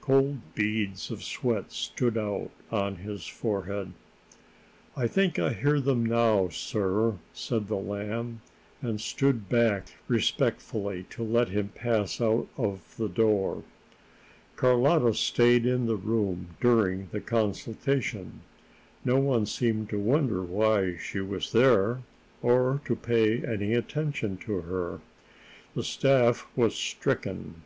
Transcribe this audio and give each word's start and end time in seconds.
Cold 0.00 0.38
beads 0.54 1.10
of 1.10 1.22
sweat 1.22 1.70
stood 1.70 2.16
out 2.16 2.50
on 2.70 2.96
his 2.96 3.26
forehead. 3.26 3.92
"I 4.96 5.06
think 5.06 5.38
I 5.38 5.52
hear 5.52 5.80
them 5.80 6.06
now, 6.06 6.48
sir," 6.48 7.18
said 7.34 7.68
the 7.68 7.76
Lamb, 7.76 8.40
and 8.80 8.98
stood 9.02 9.50
back 9.50 9.88
respectfully 10.08 11.04
to 11.10 11.22
let 11.22 11.50
him 11.50 11.68
pass 11.74 12.22
out 12.22 12.48
of 12.56 12.96
the 12.96 13.10
door. 13.10 13.64
Carlotta 14.56 15.12
stayed 15.12 15.66
in 15.66 15.84
the 15.84 15.96
room 15.96 16.56
during 16.58 17.08
the 17.12 17.20
consultation. 17.20 18.40
No 19.04 19.18
one 19.20 19.44
seemed 19.44 19.90
to 19.90 19.98
wonder 19.98 20.42
why 20.42 20.96
she 20.96 21.20
was 21.20 21.52
there, 21.52 21.98
or 22.40 22.80
to 22.86 22.96
pay 22.96 23.44
any 23.44 23.74
attention 23.74 24.38
to 24.38 24.62
her. 24.62 25.00
The 25.74 25.84
staff 25.84 26.46
was 26.56 26.74
stricken. 26.74 27.56